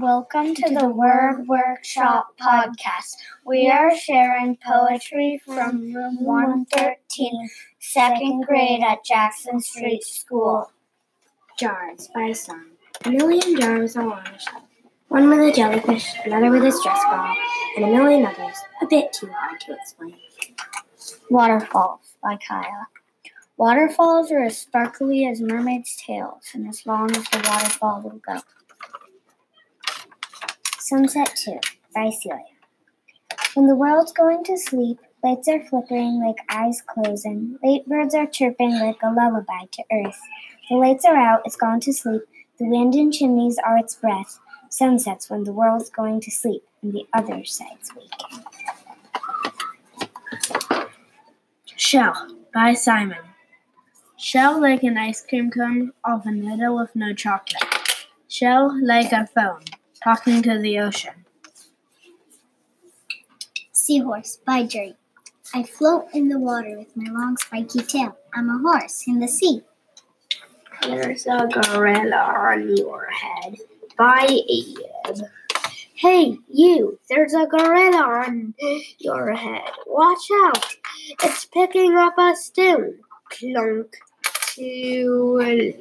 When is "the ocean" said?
60.58-61.12